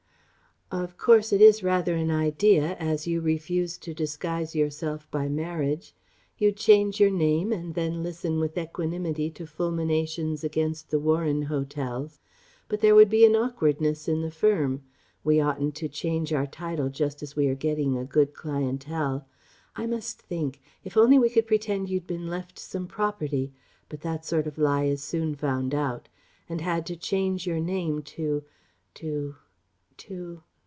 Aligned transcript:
"Of 0.73 0.97
course 0.97 1.33
it 1.33 1.41
is 1.41 1.63
rather 1.63 1.95
an 1.95 2.09
idea, 2.09 2.77
as 2.77 3.05
you 3.05 3.19
refuse 3.19 3.77
to 3.79 3.93
disguise 3.93 4.55
yourself 4.55 5.05
by 5.11 5.27
marriage. 5.27 5.93
You'd 6.37 6.55
change 6.55 6.97
your 6.97 7.09
name 7.11 7.51
and 7.51 7.73
then 7.75 8.01
listen 8.03 8.39
with 8.39 8.57
equanimity 8.57 9.29
to 9.31 9.45
fulminations 9.45 10.45
against 10.45 10.89
the 10.89 10.97
Warren 10.97 11.41
Hotels. 11.41 12.21
But 12.69 12.79
there 12.79 12.95
would 12.95 13.09
be 13.09 13.25
an 13.25 13.35
awkwardness 13.35 14.07
in 14.07 14.21
the 14.21 14.31
firm. 14.31 14.83
We 15.25 15.41
oughtn't 15.41 15.75
to 15.75 15.89
change 15.89 16.31
our 16.31 16.47
title 16.47 16.87
just 16.87 17.21
as 17.21 17.35
we 17.35 17.49
are 17.49 17.55
getting 17.55 17.97
a 17.97 18.05
good 18.05 18.33
clientèle.... 18.33 19.25
I 19.75 19.85
must 19.87 20.21
think... 20.21 20.61
If 20.85 20.95
only 20.95 21.19
we 21.19 21.29
could 21.29 21.47
pretend 21.47 21.89
you'd 21.89 22.07
been 22.07 22.27
left 22.29 22.57
some 22.57 22.87
property 22.87 23.51
but 23.89 23.99
that 24.03 24.23
sort 24.23 24.47
of 24.47 24.57
lie 24.57 24.85
is 24.85 25.03
soon 25.03 25.35
found 25.35 25.75
out! 25.75 26.07
and 26.47 26.61
had 26.61 26.85
to 26.85 26.95
change 26.95 27.45
your 27.45 27.59
name 27.59 28.03
to 28.03 28.45
to 28.93 29.35
to. 29.97 30.43